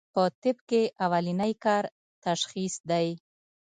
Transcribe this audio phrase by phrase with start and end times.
[0.13, 1.83] پۀ طب کښې اولنی کار
[2.25, 3.07] تشخيص دی